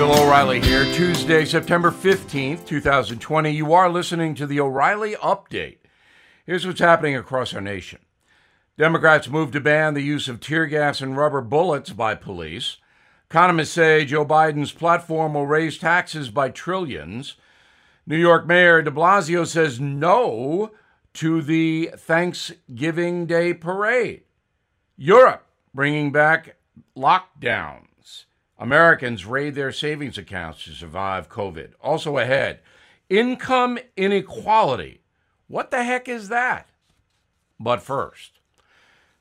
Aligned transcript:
Bill 0.00 0.18
O'Reilly 0.18 0.62
here, 0.62 0.86
Tuesday, 0.94 1.44
September 1.44 1.90
15th, 1.90 2.66
2020. 2.66 3.50
You 3.50 3.74
are 3.74 3.90
listening 3.90 4.34
to 4.36 4.46
the 4.46 4.58
O'Reilly 4.58 5.12
Update. 5.16 5.76
Here's 6.46 6.66
what's 6.66 6.80
happening 6.80 7.16
across 7.16 7.52
our 7.52 7.60
nation 7.60 7.98
Democrats 8.78 9.28
move 9.28 9.50
to 9.50 9.60
ban 9.60 9.92
the 9.92 10.00
use 10.00 10.26
of 10.26 10.40
tear 10.40 10.64
gas 10.64 11.02
and 11.02 11.18
rubber 11.18 11.42
bullets 11.42 11.90
by 11.90 12.14
police. 12.14 12.78
Economists 13.28 13.72
say 13.72 14.06
Joe 14.06 14.24
Biden's 14.24 14.72
platform 14.72 15.34
will 15.34 15.46
raise 15.46 15.76
taxes 15.76 16.30
by 16.30 16.48
trillions. 16.48 17.34
New 18.06 18.16
York 18.16 18.46
Mayor 18.46 18.80
de 18.80 18.90
Blasio 18.90 19.46
says 19.46 19.80
no 19.80 20.70
to 21.12 21.42
the 21.42 21.90
Thanksgiving 21.94 23.26
Day 23.26 23.52
parade. 23.52 24.22
Europe 24.96 25.44
bringing 25.74 26.10
back 26.10 26.56
lockdown. 26.96 27.89
Americans 28.60 29.24
raid 29.24 29.54
their 29.54 29.72
savings 29.72 30.18
accounts 30.18 30.64
to 30.64 30.72
survive 30.72 31.30
COVID. 31.30 31.72
Also 31.80 32.18
ahead, 32.18 32.60
income 33.08 33.78
inequality. 33.96 35.00
What 35.48 35.70
the 35.70 35.82
heck 35.82 36.08
is 36.08 36.28
that? 36.28 36.68
But 37.58 37.80
first, 37.80 38.38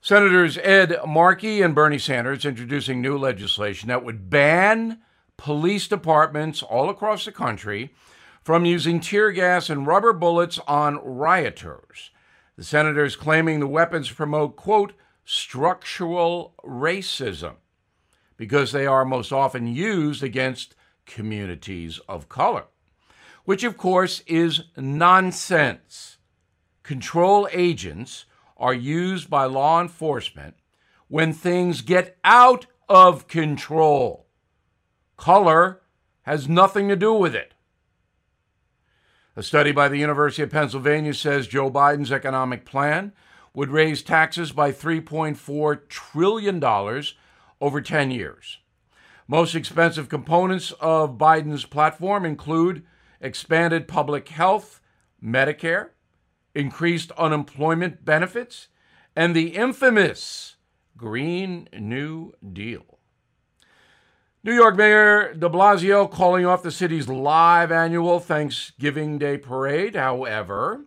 Senators 0.01 0.57
Ed 0.57 0.97
Markey 1.07 1.61
and 1.61 1.73
Bernie 1.73 1.97
Sanders 1.97 2.43
introducing 2.43 2.99
new 2.99 3.17
legislation 3.17 3.87
that 3.87 4.03
would 4.03 4.29
ban 4.29 4.99
police 5.37 5.87
departments 5.87 6.61
all 6.61 6.89
across 6.89 7.23
the 7.23 7.31
country 7.31 7.93
from 8.43 8.65
using 8.65 8.99
tear 8.99 9.31
gas 9.31 9.69
and 9.69 9.87
rubber 9.87 10.11
bullets 10.11 10.59
on 10.67 10.97
rioters. 10.97 12.11
The 12.57 12.65
senators 12.65 13.15
claiming 13.15 13.61
the 13.61 13.67
weapons 13.67 14.11
promote, 14.11 14.57
quote, 14.57 14.91
structural 15.23 16.55
racism 16.65 17.55
because 18.39 18.71
they 18.71 18.87
are 18.87 19.03
most 19.03 19.33
often 19.33 19.67
used 19.67 20.23
against 20.23 20.73
communities 21.05 21.99
of 22.07 22.29
color, 22.29 22.63
which 23.43 23.65
of 23.65 23.75
course 23.75 24.23
is 24.25 24.63
nonsense. 24.77 26.17
Control 26.81 27.49
agents 27.51 28.25
are 28.55 28.73
used 28.73 29.29
by 29.29 29.43
law 29.43 29.81
enforcement 29.81 30.55
when 31.09 31.33
things 31.33 31.81
get 31.81 32.17
out 32.23 32.65
of 32.87 33.27
control. 33.27 34.27
Color 35.17 35.81
has 36.21 36.47
nothing 36.47 36.87
to 36.87 36.95
do 36.95 37.13
with 37.13 37.35
it. 37.35 37.53
A 39.35 39.43
study 39.43 39.73
by 39.73 39.89
the 39.89 39.97
University 39.97 40.43
of 40.43 40.49
Pennsylvania 40.49 41.13
says 41.13 41.45
Joe 41.45 41.69
Biden's 41.69 42.11
economic 42.11 42.63
plan 42.63 43.11
would 43.53 43.69
raise 43.69 44.01
taxes 44.01 44.53
by 44.53 44.71
$3.4 44.71 45.89
trillion 45.89 46.59
over 47.61 47.81
10 47.81 48.11
years. 48.11 48.59
Most 49.27 49.53
expensive 49.53 50.09
components 50.09 50.71
of 50.79 51.17
Biden's 51.17 51.65
platform 51.65 52.25
include 52.25 52.83
expanded 53.21 53.87
public 53.87 54.29
health, 54.29 54.81
Medicare, 55.23 55.89
increased 56.55 57.11
unemployment 57.11 58.03
benefits, 58.03 58.69
and 59.15 59.35
the 59.35 59.55
infamous 59.55 60.55
Green 60.97 61.67
New 61.77 62.33
Deal. 62.53 62.99
New 64.43 64.53
York 64.53 64.77
Mayor 64.77 65.33
de 65.33 65.49
Blasio 65.49 66.09
calling 66.09 66.45
off 66.45 66.63
the 66.63 66.71
city's 66.71 67.09
live 67.09 67.71
annual 67.71 68.19
Thanksgiving 68.19 69.17
Day 69.17 69.37
parade. 69.37 69.95
However, 69.95 70.85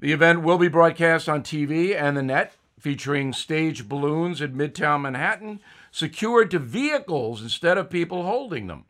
the 0.00 0.12
event 0.12 0.42
will 0.42 0.58
be 0.58 0.68
broadcast 0.68 1.28
on 1.28 1.42
TV 1.42 1.94
and 1.94 2.16
the 2.16 2.22
net, 2.22 2.54
featuring 2.78 3.32
stage 3.32 3.88
balloons 3.88 4.40
in 4.40 4.54
Midtown 4.54 5.02
Manhattan 5.02 5.60
secured 5.92 6.50
to 6.50 6.58
vehicles 6.58 7.42
instead 7.42 7.78
of 7.78 7.90
people 7.90 8.24
holding 8.24 8.66
them. 8.66 8.86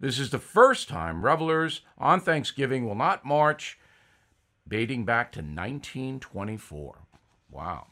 This 0.00 0.18
is 0.18 0.30
the 0.30 0.38
first 0.38 0.88
time 0.88 1.22
revelers 1.22 1.82
on 1.98 2.20
Thanksgiving 2.20 2.86
will 2.86 2.94
not 2.94 3.24
march, 3.24 3.78
dating 4.66 5.04
back 5.04 5.30
to 5.32 5.40
1924. 5.40 6.96
Wow. 7.50 7.86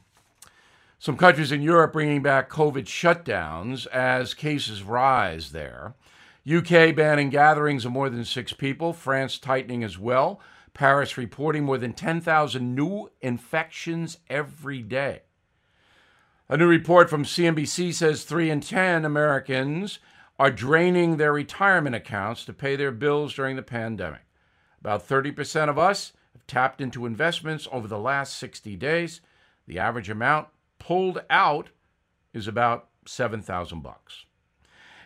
Some 0.98 1.16
countries 1.16 1.52
in 1.52 1.62
Europe 1.62 1.92
bringing 1.92 2.22
back 2.22 2.48
COVID 2.48 2.86
shutdowns 2.86 3.86
as 3.88 4.34
cases 4.34 4.82
rise 4.82 5.52
there. 5.52 5.94
UK 6.50 6.96
banning 6.96 7.28
gatherings 7.28 7.84
of 7.84 7.92
more 7.92 8.08
than 8.08 8.24
six 8.24 8.54
people, 8.54 8.94
France 8.94 9.38
tightening 9.38 9.84
as 9.84 9.98
well, 9.98 10.40
Paris 10.72 11.18
reporting 11.18 11.64
more 11.64 11.76
than 11.76 11.92
10,000 11.92 12.74
new 12.74 13.10
infections 13.20 14.18
every 14.30 14.80
day. 14.80 15.20
A 16.50 16.56
new 16.56 16.66
report 16.66 17.10
from 17.10 17.24
CNBC 17.24 17.92
says 17.92 18.24
3 18.24 18.48
in 18.48 18.60
10 18.60 19.04
Americans 19.04 19.98
are 20.38 20.50
draining 20.50 21.18
their 21.18 21.32
retirement 21.32 21.94
accounts 21.94 22.42
to 22.46 22.54
pay 22.54 22.74
their 22.74 22.90
bills 22.90 23.34
during 23.34 23.56
the 23.56 23.62
pandemic. 23.62 24.22
About 24.80 25.06
30% 25.06 25.68
of 25.68 25.78
us 25.78 26.14
have 26.32 26.46
tapped 26.46 26.80
into 26.80 27.04
investments 27.04 27.68
over 27.70 27.86
the 27.86 27.98
last 27.98 28.38
60 28.38 28.76
days. 28.76 29.20
The 29.66 29.78
average 29.78 30.08
amount 30.08 30.48
pulled 30.78 31.22
out 31.28 31.68
is 32.32 32.48
about 32.48 32.88
7,000 33.04 33.82
bucks. 33.82 34.24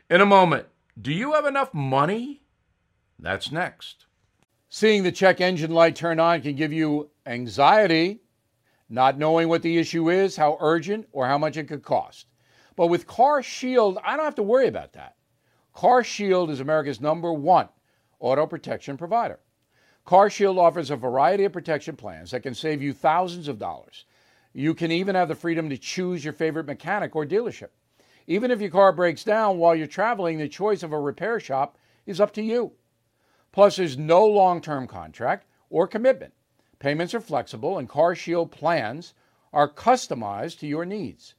In 0.09 0.21
a 0.21 0.27
moment, 0.27 0.67
do 1.01 1.13
you 1.13 1.33
have 1.33 1.47
enough 1.47 1.75
money? 1.75 2.45
That's 3.19 3.51
next. 3.51 4.07
Seeing 4.69 5.03
the 5.03 5.11
check 5.11 5.41
engine 5.41 5.73
light 5.73 5.97
turn 5.97 6.21
on 6.21 6.41
can 6.43 6.55
give 6.55 6.73
you 6.73 7.11
anxiety 7.27 8.22
not 8.93 9.19
knowing 9.19 9.49
what 9.49 9.63
the 9.63 9.79
issue 9.79 10.11
is, 10.11 10.37
how 10.37 10.59
urgent, 10.61 11.09
or 11.13 11.27
how 11.27 11.39
much 11.39 11.57
it 11.57 11.67
could 11.67 11.83
cost. 11.83 12.27
But 12.77 12.89
with 12.89 13.07
Car 13.07 13.43
Shield, 13.43 13.99
I 14.05 14.17
don't 14.17 14.25
have 14.27 14.35
to 14.35 14.43
worry 14.43 14.69
about 14.69 14.93
that. 14.93 15.17
Car 15.73 16.05
Shield 16.05 16.51
is 16.51 16.61
America's 16.61 17.01
number 17.01 17.33
one 17.33 17.71
auto 18.21 18.47
protection 18.47 18.99
provider. 18.99 19.41
Car 20.05 20.29
Shield 20.29 20.59
offers 20.59 20.91
a 20.91 20.97
variety 20.97 21.45
of 21.45 21.55
protection 21.55 21.97
plans 21.97 22.33
that 22.33 22.43
can 22.43 22.55
save 22.55 22.83
you 22.83 22.93
thousands 22.93 23.49
of 23.49 23.59
dollars. 23.59 24.05
You 24.53 24.75
can 24.75 24.93
even 24.93 25.15
have 25.15 25.29
the 25.29 25.35
freedom 25.35 25.71
to 25.71 25.79
choose 25.79 26.23
your 26.23 26.35
favorite 26.35 26.67
mechanic 26.67 27.17
or 27.17 27.25
dealership. 27.25 27.71
Even 28.27 28.51
if 28.51 28.61
your 28.61 28.71
car 28.71 28.93
breaks 28.93 29.25
down 29.25 29.57
while 29.57 29.75
you're 29.75 29.87
traveling, 29.87 30.37
the 30.37 30.49
choice 30.49 30.83
of 30.83 30.93
a 30.93 31.01
repair 31.01 31.41
shop 31.41 31.79
is 32.05 32.21
up 32.21 32.33
to 32.35 32.43
you. 32.43 32.73
Plus, 33.53 33.77
there's 33.77 33.97
no 33.97 34.27
long 34.27 34.61
term 34.61 34.87
contract 34.87 35.47
or 35.71 35.87
commitment. 35.87 36.35
Payments 36.83 37.15
are 37.15 37.21
flexible, 37.21 37.79
and 37.79 37.89
Car 37.89 38.17
Shield 38.17 38.51
plans 38.51 39.15
are 39.53 39.69
customized 39.69 40.59
to 40.59 40.67
your 40.67 40.85
needs. 40.85 41.37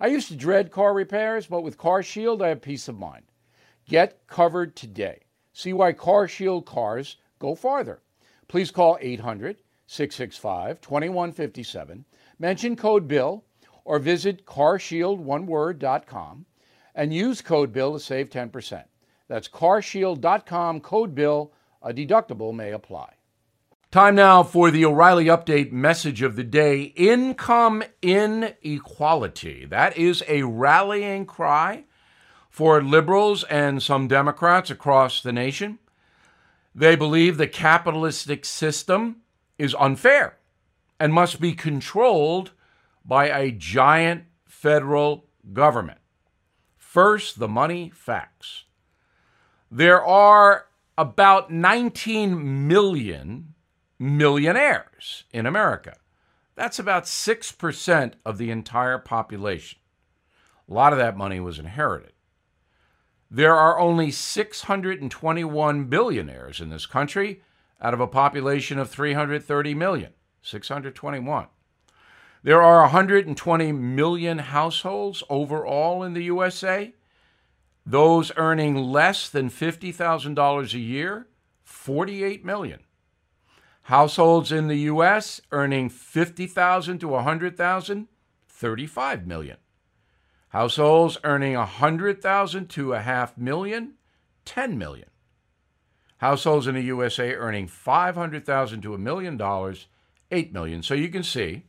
I 0.00 0.08
used 0.08 0.26
to 0.28 0.34
dread 0.34 0.72
car 0.72 0.92
repairs, 0.92 1.46
but 1.46 1.62
with 1.62 1.78
Car 1.78 2.02
Shield, 2.02 2.42
I 2.42 2.48
have 2.48 2.60
peace 2.60 2.88
of 2.88 2.98
mind. 2.98 3.26
Get 3.86 4.26
covered 4.26 4.74
today. 4.74 5.20
See 5.52 5.72
why 5.72 5.92
Car 5.92 6.26
Shield 6.26 6.66
cars 6.66 7.18
go 7.38 7.54
farther. 7.54 8.00
Please 8.48 8.72
call 8.72 8.98
800 9.00 9.58
665 9.86 10.80
2157, 10.80 12.04
mention 12.40 12.74
code 12.74 13.06
BILL, 13.06 13.44
or 13.84 14.00
visit 14.00 14.44
carshieldoneword.com 14.44 16.46
and 16.96 17.14
use 17.14 17.40
code 17.40 17.72
BILL 17.72 17.92
to 17.92 18.00
save 18.00 18.28
10%. 18.28 18.82
That's 19.28 19.46
carshield.com, 19.46 20.80
code 20.80 21.14
BILL. 21.14 21.52
A 21.80 21.94
deductible 21.94 22.52
may 22.52 22.72
apply. 22.72 23.12
Time 23.92 24.14
now 24.14 24.44
for 24.44 24.70
the 24.70 24.84
O'Reilly 24.84 25.24
Update 25.24 25.72
message 25.72 26.22
of 26.22 26.36
the 26.36 26.44
day 26.44 26.92
income 26.94 27.82
inequality. 28.00 29.64
That 29.64 29.96
is 29.96 30.22
a 30.28 30.44
rallying 30.44 31.26
cry 31.26 31.86
for 32.48 32.84
liberals 32.84 33.42
and 33.42 33.82
some 33.82 34.06
Democrats 34.06 34.70
across 34.70 35.20
the 35.20 35.32
nation. 35.32 35.80
They 36.72 36.94
believe 36.94 37.36
the 37.36 37.48
capitalistic 37.48 38.44
system 38.44 39.22
is 39.58 39.74
unfair 39.76 40.38
and 41.00 41.12
must 41.12 41.40
be 41.40 41.52
controlled 41.52 42.52
by 43.04 43.26
a 43.26 43.50
giant 43.50 44.22
federal 44.46 45.24
government. 45.52 45.98
First, 46.76 47.40
the 47.40 47.48
money 47.48 47.90
facts. 47.92 48.66
There 49.68 50.00
are 50.00 50.66
about 50.96 51.50
19 51.50 52.68
million 52.68 53.49
millionaires 54.00 55.24
in 55.30 55.44
America. 55.44 55.94
That's 56.56 56.78
about 56.78 57.04
6% 57.04 58.12
of 58.24 58.38
the 58.38 58.50
entire 58.50 58.98
population. 58.98 59.78
A 60.68 60.72
lot 60.72 60.92
of 60.92 60.98
that 60.98 61.16
money 61.16 61.38
was 61.38 61.58
inherited. 61.58 62.12
There 63.30 63.54
are 63.54 63.78
only 63.78 64.10
621 64.10 65.84
billionaires 65.84 66.60
in 66.60 66.70
this 66.70 66.86
country 66.86 67.42
out 67.80 67.94
of 67.94 68.00
a 68.00 68.06
population 68.06 68.78
of 68.78 68.90
330 68.90 69.74
million. 69.74 70.12
621. 70.42 71.46
There 72.42 72.62
are 72.62 72.80
120 72.80 73.72
million 73.72 74.38
households 74.38 75.22
overall 75.28 76.02
in 76.02 76.14
the 76.14 76.24
USA. 76.24 76.94
Those 77.84 78.32
earning 78.36 78.76
less 78.76 79.28
than 79.28 79.50
$50,000 79.50 80.74
a 80.74 80.78
year, 80.78 81.26
48 81.64 82.44
million. 82.44 82.80
Households 83.90 84.52
in 84.52 84.68
the 84.68 84.86
US 84.92 85.40
earning 85.50 85.88
50,000 85.88 87.00
to 87.00 87.08
100,000, 87.08 88.06
35 88.48 89.26
million. 89.26 89.56
Households 90.50 91.18
earning 91.24 91.54
100,000 91.54 92.68
to 92.68 92.92
a 92.92 93.00
half 93.00 93.36
million, 93.36 93.94
10 94.44 94.78
million. 94.78 95.08
Households 96.18 96.68
in 96.68 96.76
the 96.76 96.82
USA 96.82 97.34
earning 97.34 97.66
500,000 97.66 98.80
to 98.80 98.94
a 98.94 98.98
million 98.98 99.36
dollars, 99.36 99.88
8 100.30 100.52
million. 100.52 100.84
So 100.84 100.94
you 100.94 101.08
can 101.08 101.24
see 101.24 101.64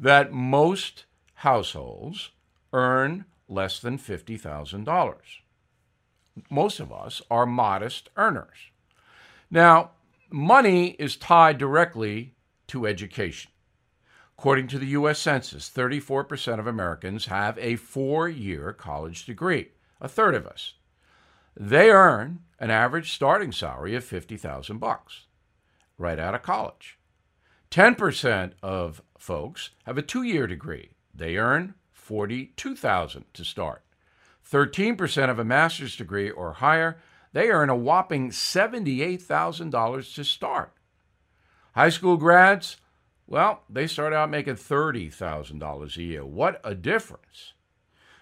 that 0.00 0.32
most 0.32 1.04
households 1.34 2.30
earn 2.72 3.26
less 3.46 3.78
than 3.78 3.98
$50,000. 3.98 5.14
Most 6.48 6.80
of 6.80 6.90
us 6.90 7.20
are 7.30 7.44
modest 7.44 8.08
earners. 8.16 8.70
Now, 9.50 9.90
money 10.32 10.90
is 10.98 11.16
tied 11.16 11.58
directly 11.58 12.34
to 12.68 12.86
education. 12.86 13.50
According 14.38 14.66
to 14.68 14.78
the 14.78 14.86
U.S. 14.86 15.18
Census, 15.18 15.70
34% 15.70 16.58
of 16.58 16.66
Americans 16.66 17.26
have 17.26 17.58
a 17.58 17.76
four 17.76 18.28
year 18.28 18.72
college 18.72 19.24
degree, 19.24 19.68
a 20.00 20.08
third 20.08 20.34
of 20.34 20.46
us. 20.46 20.74
They 21.54 21.90
earn 21.90 22.40
an 22.58 22.70
average 22.70 23.12
starting 23.12 23.52
salary 23.52 23.94
of 23.94 24.04
50,000 24.04 24.78
bucks 24.78 25.26
right 25.98 26.18
out 26.18 26.34
of 26.34 26.42
college. 26.42 26.98
10% 27.70 28.52
of 28.62 29.02
folks 29.18 29.70
have 29.84 29.96
a 29.96 30.02
two 30.02 30.22
year 30.22 30.46
degree. 30.46 30.90
They 31.14 31.36
earn 31.36 31.74
42,000 31.92 33.24
to 33.32 33.44
start. 33.44 33.82
13% 34.50 35.30
of 35.30 35.38
a 35.38 35.44
master's 35.44 35.96
degree 35.96 36.30
or 36.30 36.54
higher, 36.54 36.98
they 37.32 37.50
earn 37.50 37.70
a 37.70 37.76
whopping 37.76 38.30
$78,000 38.30 40.14
to 40.14 40.24
start. 40.24 40.72
High 41.74 41.88
school 41.88 42.16
grads, 42.16 42.76
well, 43.26 43.62
they 43.68 43.86
start 43.86 44.12
out 44.12 44.30
making 44.30 44.56
$30,000 44.56 45.96
a 45.96 46.02
year. 46.02 46.24
What 46.24 46.60
a 46.62 46.74
difference. 46.74 47.54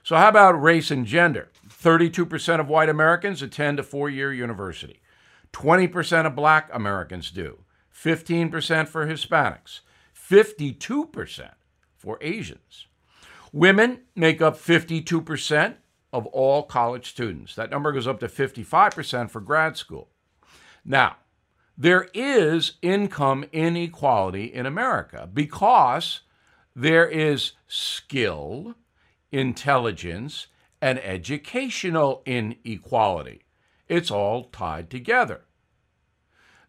So, 0.02 0.16
how 0.16 0.28
about 0.28 0.60
race 0.60 0.90
and 0.90 1.04
gender? 1.04 1.50
32% 1.68 2.60
of 2.60 2.68
white 2.68 2.88
Americans 2.88 3.42
attend 3.42 3.78
a 3.78 3.82
four 3.82 4.08
year 4.08 4.32
university, 4.32 5.00
20% 5.52 6.26
of 6.26 6.34
black 6.34 6.70
Americans 6.72 7.30
do, 7.30 7.58
15% 7.94 8.88
for 8.88 9.06
Hispanics, 9.06 9.80
52% 10.16 11.50
for 11.96 12.18
Asians. 12.20 12.86
Women 13.52 14.00
make 14.14 14.40
up 14.40 14.56
52% 14.56 15.74
of 16.12 16.26
all 16.26 16.62
college 16.62 17.08
students. 17.08 17.54
That 17.54 17.70
number 17.70 17.92
goes 17.92 18.06
up 18.06 18.20
to 18.20 18.28
55% 18.28 19.30
for 19.30 19.40
grad 19.40 19.76
school. 19.76 20.08
Now, 20.84 21.16
there 21.76 22.08
is 22.12 22.74
income 22.82 23.44
inequality 23.52 24.44
in 24.44 24.66
America 24.66 25.28
because 25.32 26.20
there 26.74 27.08
is 27.08 27.52
skill, 27.68 28.74
intelligence, 29.32 30.48
and 30.82 30.98
educational 31.00 32.22
inequality. 32.26 33.42
It's 33.88 34.10
all 34.10 34.44
tied 34.44 34.90
together. 34.90 35.42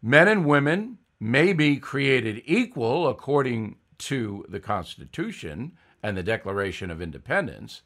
Men 0.02 0.28
and 0.28 0.46
women 0.46 0.98
may 1.20 1.54
be 1.54 1.78
created 1.78 2.42
equal 2.46 3.08
according 3.08 3.78
to 4.00 4.46
the 4.50 4.60
Constitution 4.60 5.74
and 6.02 6.18
the 6.18 6.24
Declaration 6.24 6.90
of 6.90 7.02
Independence, 7.02 7.84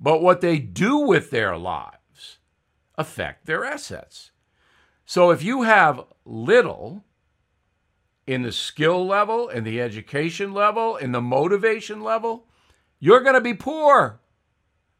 but 0.00 0.22
what 0.22 0.40
they 0.40 0.58
do 0.58 0.96
with 0.98 1.30
their 1.30 1.56
lives 1.58 2.38
affect 2.96 3.46
their 3.46 3.64
assets. 3.64 4.30
So 5.04 5.30
if 5.30 5.42
you 5.42 5.62
have 5.62 6.04
little 6.24 7.04
in 8.26 8.42
the 8.42 8.52
skill 8.52 9.06
level, 9.06 9.48
in 9.48 9.64
the 9.64 9.80
education 9.80 10.54
level, 10.54 10.96
in 10.96 11.12
the 11.12 11.20
motivation 11.20 12.00
level, 12.00 12.46
you're 12.98 13.20
going 13.20 13.34
to 13.34 13.40
be 13.40 13.54
poor. 13.54 14.20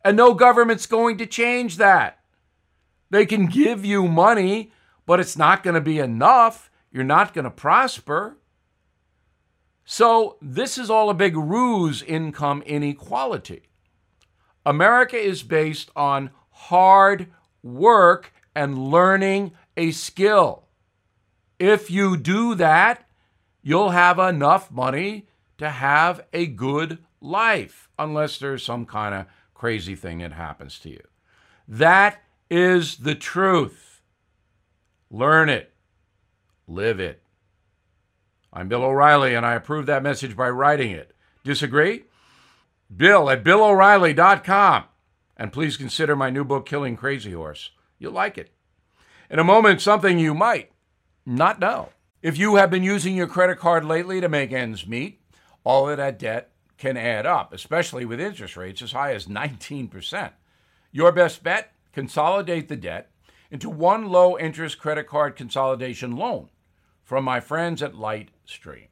And 0.04 0.16
no 0.16 0.34
government's 0.34 0.86
going 0.86 1.18
to 1.18 1.26
change 1.26 1.76
that. 1.76 2.18
They 3.10 3.26
can 3.26 3.46
give 3.46 3.84
you 3.84 4.08
money, 4.08 4.72
but 5.06 5.20
it's 5.20 5.36
not 5.36 5.62
going 5.62 5.74
to 5.74 5.80
be 5.80 5.98
enough. 5.98 6.70
You're 6.90 7.04
not 7.04 7.32
going 7.34 7.44
to 7.44 7.50
prosper. 7.50 8.38
So, 9.84 10.36
this 10.40 10.78
is 10.78 10.90
all 10.90 11.10
a 11.10 11.14
big 11.14 11.36
ruse 11.36 12.02
income 12.02 12.62
inequality. 12.62 13.69
America 14.64 15.16
is 15.16 15.42
based 15.42 15.90
on 15.96 16.30
hard 16.50 17.28
work 17.62 18.32
and 18.54 18.90
learning 18.90 19.52
a 19.76 19.90
skill. 19.90 20.64
If 21.58 21.90
you 21.90 22.16
do 22.16 22.54
that, 22.54 23.08
you'll 23.62 23.90
have 23.90 24.18
enough 24.18 24.70
money 24.70 25.26
to 25.58 25.70
have 25.70 26.24
a 26.32 26.46
good 26.46 26.98
life, 27.20 27.88
unless 27.98 28.38
there's 28.38 28.62
some 28.62 28.86
kind 28.86 29.14
of 29.14 29.26
crazy 29.54 29.94
thing 29.94 30.18
that 30.18 30.32
happens 30.32 30.78
to 30.80 30.90
you. 30.90 31.02
That 31.68 32.22
is 32.50 32.96
the 32.96 33.14
truth. 33.14 34.00
Learn 35.10 35.48
it, 35.48 35.72
live 36.66 36.98
it. 37.00 37.22
I'm 38.52 38.68
Bill 38.68 38.82
O'Reilly, 38.82 39.34
and 39.34 39.44
I 39.44 39.54
approve 39.54 39.86
that 39.86 40.02
message 40.02 40.36
by 40.36 40.50
writing 40.50 40.90
it. 40.90 41.14
Disagree? 41.44 42.04
Bill 42.94 43.30
at 43.30 43.44
BillO'Reilly.com. 43.44 44.84
And 45.36 45.52
please 45.52 45.76
consider 45.76 46.16
my 46.16 46.30
new 46.30 46.44
book, 46.44 46.66
Killing 46.66 46.96
Crazy 46.96 47.32
Horse. 47.32 47.70
You'll 47.98 48.12
like 48.12 48.36
it. 48.36 48.50
In 49.30 49.38
a 49.38 49.44
moment, 49.44 49.80
something 49.80 50.18
you 50.18 50.34
might 50.34 50.72
not 51.24 51.60
know. 51.60 51.90
If 52.22 52.36
you 52.36 52.56
have 52.56 52.70
been 52.70 52.82
using 52.82 53.14
your 53.14 53.26
credit 53.26 53.58
card 53.58 53.84
lately 53.84 54.20
to 54.20 54.28
make 54.28 54.52
ends 54.52 54.86
meet, 54.86 55.20
all 55.64 55.88
of 55.88 55.96
that 55.96 56.18
debt 56.18 56.50
can 56.76 56.96
add 56.96 57.26
up, 57.26 57.52
especially 57.52 58.04
with 58.04 58.20
interest 58.20 58.56
rates 58.56 58.82
as 58.82 58.92
high 58.92 59.14
as 59.14 59.26
19%. 59.26 60.32
Your 60.92 61.12
best 61.12 61.42
bet 61.42 61.72
consolidate 61.92 62.68
the 62.68 62.76
debt 62.76 63.10
into 63.50 63.70
one 63.70 64.08
low 64.08 64.38
interest 64.38 64.78
credit 64.78 65.06
card 65.06 65.36
consolidation 65.36 66.16
loan 66.16 66.48
from 67.02 67.24
my 67.24 67.40
friends 67.40 67.82
at 67.82 67.94
Lightstream. 67.94 68.88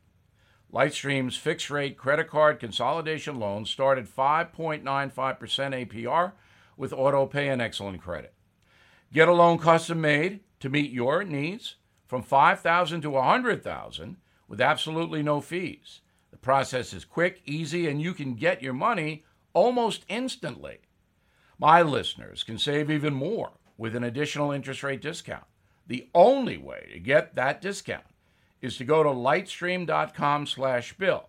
Lightstream's 0.72 1.36
fixed 1.36 1.70
rate 1.70 1.96
credit 1.96 2.28
card 2.28 2.60
consolidation 2.60 3.38
loans 3.38 3.70
start 3.70 3.96
at 3.96 4.04
5.95% 4.04 4.82
APR 4.84 6.32
with 6.76 6.92
auto 6.92 7.24
pay 7.24 7.48
and 7.48 7.62
excellent 7.62 8.02
credit. 8.02 8.34
Get 9.10 9.28
a 9.28 9.32
loan 9.32 9.58
custom 9.58 10.02
made 10.02 10.40
to 10.60 10.68
meet 10.68 10.90
your 10.90 11.24
needs 11.24 11.76
from 12.06 12.22
5000 12.22 13.00
to 13.00 13.10
100,000 13.10 14.16
with 14.46 14.60
absolutely 14.60 15.22
no 15.22 15.40
fees. 15.40 16.00
The 16.30 16.36
process 16.36 16.92
is 16.92 17.06
quick, 17.06 17.40
easy, 17.46 17.88
and 17.88 18.02
you 18.02 18.12
can 18.12 18.34
get 18.34 18.62
your 18.62 18.74
money 18.74 19.24
almost 19.54 20.04
instantly. 20.08 20.80
My 21.58 21.80
listeners 21.80 22.42
can 22.42 22.58
save 22.58 22.90
even 22.90 23.14
more 23.14 23.52
with 23.78 23.96
an 23.96 24.04
additional 24.04 24.52
interest 24.52 24.82
rate 24.82 25.00
discount. 25.00 25.44
The 25.86 26.08
only 26.14 26.58
way 26.58 26.90
to 26.92 27.00
get 27.00 27.34
that 27.36 27.62
discount 27.62 28.04
is 28.60 28.76
to 28.76 28.84
go 28.84 29.02
to 29.02 29.10
lightstream.com 29.10 30.46
slash 30.46 30.92
bill. 30.94 31.28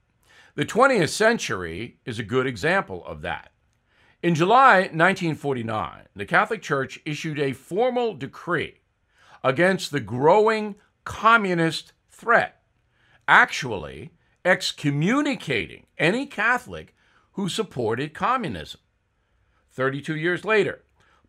The 0.56 0.66
20th 0.66 1.10
century 1.10 2.00
is 2.06 2.18
a 2.18 2.24
good 2.24 2.48
example 2.48 3.06
of 3.06 3.22
that. 3.22 3.52
In 4.24 4.36
July 4.36 4.82
1949, 4.82 6.08
the 6.16 6.26
Catholic 6.26 6.62
Church 6.62 7.00
issued 7.06 7.40
a 7.40 7.54
formal 7.54 8.16
decree 8.16 8.80
against 9.44 9.92
the 9.92 10.00
growing 10.00 10.76
communist 11.04 11.94
threat, 12.10 12.62
actually 13.28 14.12
excommunicating 14.46 15.86
any 15.98 16.26
Catholic 16.26 16.96
who 17.34 17.50
supported 17.50 18.14
communism. 18.14 18.80
32 19.72 20.16
years 20.16 20.46
later, 20.46 20.84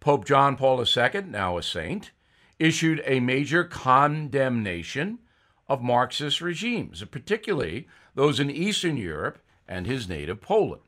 Pope 0.04 0.26
John 0.26 0.54
Paul 0.56 0.84
II, 0.84 1.23
now 1.28 1.56
a 1.56 1.62
saint, 1.62 2.11
issued 2.58 3.02
a 3.06 3.20
major 3.20 3.64
condemnation 3.64 5.20
of 5.66 5.80
Marxist 5.80 6.42
regimes, 6.42 7.02
particularly 7.04 7.88
those 8.14 8.38
in 8.38 8.50
Eastern 8.50 8.99
Europe 8.99 9.38
and 9.66 9.87
his 9.87 10.06
native 10.06 10.42
Poland. 10.42 10.82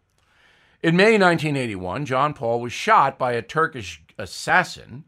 In 0.83 0.97
May 0.97 1.17
1981, 1.17 2.05
John 2.05 2.35
Paul 2.35 2.61
was 2.61 2.75
shot 2.75 3.19
by 3.19 3.33
a 3.33 3.41
Turkish 3.41 4.03
assassin 4.19 5.05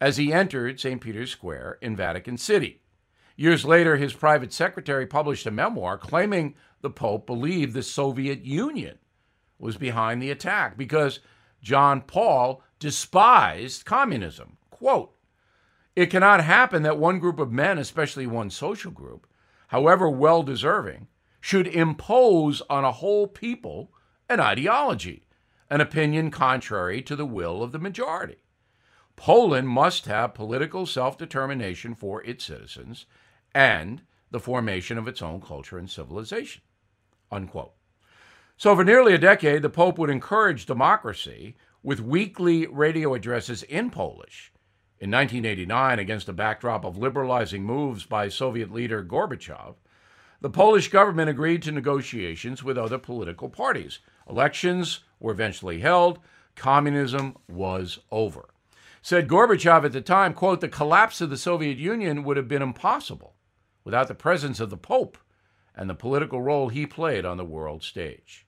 as 0.00 0.18
he 0.18 0.32
entered 0.32 0.78
St. 0.78 1.00
Peter's 1.00 1.32
Square 1.32 1.78
in 1.82 1.96
Vatican 1.96 2.38
City. 2.38 2.82
Years 3.34 3.64
later, 3.64 3.96
his 3.96 4.12
private 4.12 4.52
secretary 4.52 5.04
published 5.04 5.46
a 5.46 5.50
memoir 5.50 5.98
claiming 5.98 6.54
the 6.80 6.90
Pope 6.90 7.26
believed 7.26 7.74
the 7.74 7.82
Soviet 7.82 8.44
Union 8.44 9.00
was 9.58 9.76
behind 9.76 10.22
the 10.22 10.30
attack 10.30 10.78
because 10.78 11.18
John 11.62 12.02
Paul 12.02 12.62
despised 12.78 13.84
communism. 13.84 14.56
Quote, 14.70 15.14
it 15.96 16.06
cannot 16.10 16.44
happen 16.44 16.82
that 16.84 16.98
one 16.98 17.18
group 17.18 17.40
of 17.40 17.50
men, 17.50 17.76
especially 17.76 18.26
one 18.26 18.50
social 18.50 18.92
group, 18.92 19.26
however 19.68 20.08
well 20.08 20.42
deserving, 20.44 21.08
should 21.40 21.66
impose 21.66 22.62
on 22.70 22.84
a 22.84 22.92
whole 22.92 23.26
people 23.26 23.92
an 24.28 24.38
ideology, 24.38 25.26
an 25.70 25.80
opinion 25.80 26.30
contrary 26.30 27.02
to 27.02 27.16
the 27.16 27.26
will 27.26 27.62
of 27.62 27.72
the 27.72 27.78
majority. 27.78 28.36
Poland 29.16 29.68
must 29.68 30.06
have 30.06 30.34
political 30.34 30.86
self 30.86 31.18
determination 31.18 31.94
for 31.94 32.22
its 32.22 32.44
citizens 32.44 33.06
and 33.52 34.02
the 34.30 34.38
formation 34.38 34.98
of 34.98 35.08
its 35.08 35.20
own 35.20 35.40
culture 35.40 35.78
and 35.78 35.90
civilization. 35.90 36.62
Unquote. 37.32 37.72
So, 38.60 38.74
for 38.74 38.82
nearly 38.82 39.14
a 39.14 39.18
decade, 39.18 39.62
the 39.62 39.70
Pope 39.70 39.98
would 39.98 40.10
encourage 40.10 40.66
democracy 40.66 41.54
with 41.80 42.00
weekly 42.00 42.66
radio 42.66 43.14
addresses 43.14 43.62
in 43.62 43.88
Polish. 43.88 44.52
In 44.98 45.12
1989, 45.12 46.00
against 46.00 46.28
a 46.28 46.32
backdrop 46.32 46.84
of 46.84 46.98
liberalizing 46.98 47.62
moves 47.62 48.04
by 48.04 48.28
Soviet 48.28 48.72
leader 48.72 49.00
Gorbachev, 49.04 49.76
the 50.40 50.50
Polish 50.50 50.88
government 50.90 51.30
agreed 51.30 51.62
to 51.62 51.70
negotiations 51.70 52.64
with 52.64 52.76
other 52.76 52.98
political 52.98 53.48
parties. 53.48 54.00
Elections 54.28 55.04
were 55.20 55.30
eventually 55.30 55.78
held. 55.78 56.18
Communism 56.56 57.36
was 57.46 58.00
over. 58.10 58.48
Said 59.02 59.28
Gorbachev 59.28 59.84
at 59.84 59.92
the 59.92 60.00
time, 60.00 60.34
quote, 60.34 60.60
the 60.60 60.68
collapse 60.68 61.20
of 61.20 61.30
the 61.30 61.36
Soviet 61.36 61.78
Union 61.78 62.24
would 62.24 62.36
have 62.36 62.48
been 62.48 62.62
impossible 62.62 63.36
without 63.84 64.08
the 64.08 64.16
presence 64.16 64.58
of 64.58 64.70
the 64.70 64.76
Pope 64.76 65.16
and 65.76 65.88
the 65.88 65.94
political 65.94 66.42
role 66.42 66.70
he 66.70 66.86
played 66.86 67.24
on 67.24 67.36
the 67.36 67.44
world 67.44 67.84
stage. 67.84 68.46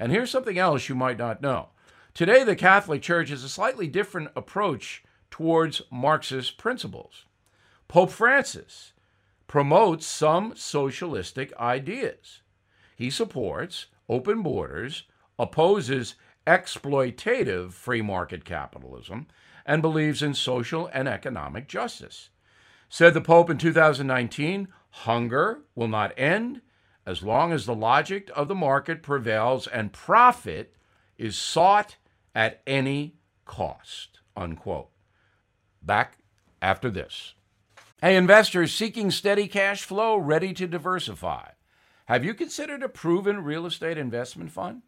And 0.00 0.10
here's 0.10 0.30
something 0.30 0.58
else 0.58 0.88
you 0.88 0.94
might 0.94 1.18
not 1.18 1.42
know. 1.42 1.68
Today, 2.14 2.42
the 2.42 2.56
Catholic 2.56 3.02
Church 3.02 3.28
has 3.28 3.44
a 3.44 3.50
slightly 3.50 3.86
different 3.86 4.30
approach 4.34 5.04
towards 5.30 5.82
Marxist 5.92 6.56
principles. 6.56 7.26
Pope 7.86 8.10
Francis 8.10 8.94
promotes 9.46 10.06
some 10.06 10.54
socialistic 10.56 11.54
ideas. 11.58 12.40
He 12.96 13.10
supports 13.10 13.86
open 14.08 14.42
borders, 14.42 15.04
opposes 15.38 16.14
exploitative 16.46 17.72
free 17.72 18.02
market 18.02 18.44
capitalism, 18.44 19.26
and 19.66 19.82
believes 19.82 20.22
in 20.22 20.32
social 20.32 20.88
and 20.94 21.08
economic 21.08 21.68
justice. 21.68 22.30
Said 22.88 23.12
the 23.12 23.20
Pope 23.20 23.50
in 23.50 23.58
2019 23.58 24.68
hunger 24.90 25.60
will 25.74 25.88
not 25.88 26.18
end 26.18 26.62
as 27.10 27.24
long 27.24 27.52
as 27.52 27.66
the 27.66 27.74
logic 27.74 28.30
of 28.36 28.46
the 28.46 28.54
market 28.54 29.02
prevails 29.02 29.66
and 29.66 29.92
profit 29.92 30.76
is 31.18 31.36
sought 31.36 31.96
at 32.34 32.62
any 32.66 33.16
cost. 33.44 34.20
Unquote. 34.36 34.90
Back 35.82 36.18
after 36.62 36.88
this. 36.88 37.34
Hey, 38.00 38.16
investors 38.16 38.72
seeking 38.72 39.10
steady 39.10 39.48
cash 39.48 39.82
flow, 39.82 40.16
ready 40.16 40.54
to 40.54 40.68
diversify. 40.68 41.48
Have 42.06 42.24
you 42.24 42.32
considered 42.32 42.82
a 42.84 42.88
proven 42.88 43.42
real 43.42 43.66
estate 43.66 43.98
investment 43.98 44.52
fund? 44.52 44.82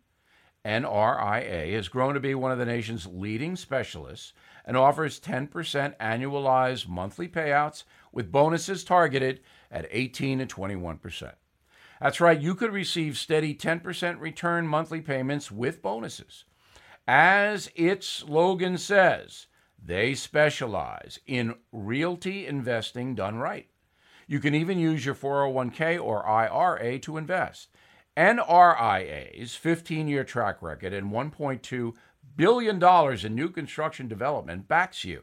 NRIA 0.64 1.72
has 1.74 1.88
grown 1.88 2.14
to 2.14 2.20
be 2.20 2.36
one 2.36 2.52
of 2.52 2.58
the 2.58 2.64
nation's 2.64 3.06
leading 3.06 3.56
specialists 3.56 4.32
and 4.64 4.76
offers 4.76 5.18
10% 5.18 5.50
annualized 5.98 6.86
monthly 6.86 7.26
payouts 7.26 7.82
with 8.12 8.30
bonuses 8.30 8.84
targeted 8.84 9.40
at 9.72 9.88
18 9.90 10.38
to 10.38 10.46
21%. 10.46 11.32
That's 12.02 12.20
right, 12.20 12.40
you 12.40 12.56
could 12.56 12.72
receive 12.72 13.16
steady 13.16 13.54
10% 13.54 14.18
return 14.18 14.66
monthly 14.66 15.00
payments 15.00 15.52
with 15.52 15.82
bonuses. 15.82 16.44
As 17.06 17.70
its 17.76 18.08
slogan 18.08 18.76
says, 18.76 19.46
they 19.80 20.14
specialize 20.14 21.20
in 21.28 21.54
realty 21.70 22.44
investing 22.44 23.14
done 23.14 23.36
right. 23.36 23.68
You 24.26 24.40
can 24.40 24.52
even 24.52 24.80
use 24.80 25.06
your 25.06 25.14
401k 25.14 26.02
or 26.02 26.26
IRA 26.26 26.98
to 26.98 27.18
invest. 27.18 27.68
NRIA's 28.16 29.54
15 29.54 30.08
year 30.08 30.24
track 30.24 30.60
record 30.60 30.92
and 30.92 31.12
$1.2 31.12 31.92
billion 32.34 33.24
in 33.24 33.34
new 33.36 33.48
construction 33.48 34.08
development 34.08 34.66
backs 34.66 35.04
you. 35.04 35.22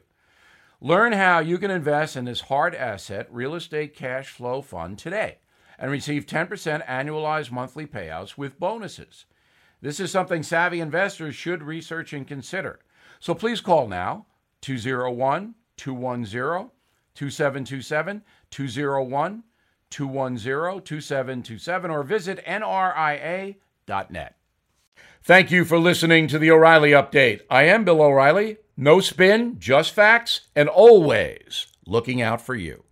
Learn 0.80 1.12
how 1.12 1.40
you 1.40 1.58
can 1.58 1.70
invest 1.70 2.16
in 2.16 2.24
this 2.24 2.40
hard 2.40 2.74
asset 2.74 3.28
real 3.30 3.54
estate 3.54 3.94
cash 3.94 4.30
flow 4.30 4.62
fund 4.62 4.98
today 4.98 5.40
and 5.80 5.90
receive 5.90 6.26
10% 6.26 6.86
annualized 6.86 7.50
monthly 7.50 7.86
payouts 7.86 8.36
with 8.36 8.60
bonuses. 8.60 9.24
This 9.80 9.98
is 9.98 10.12
something 10.12 10.42
savvy 10.42 10.78
investors 10.78 11.34
should 11.34 11.62
research 11.62 12.12
and 12.12 12.28
consider. 12.28 12.80
So 13.18 13.34
please 13.34 13.62
call 13.62 13.88
now 13.88 14.26
201 14.60 15.54
210 15.78 16.70
2727 17.14 18.22
201 18.50 19.42
210 19.88 20.82
2727 20.82 21.90
or 21.90 22.02
visit 22.02 22.44
nria.net. 22.46 24.36
Thank 25.22 25.50
you 25.50 25.64
for 25.64 25.78
listening 25.78 26.28
to 26.28 26.38
the 26.38 26.50
O'Reilly 26.50 26.92
Update. 26.92 27.40
I 27.50 27.64
am 27.64 27.84
Bill 27.84 28.02
O'Reilly. 28.02 28.58
No 28.76 29.00
spin, 29.00 29.56
just 29.58 29.92
facts, 29.92 30.42
and 30.54 30.68
always 30.68 31.66
looking 31.86 32.22
out 32.22 32.40
for 32.40 32.54
you. 32.54 32.84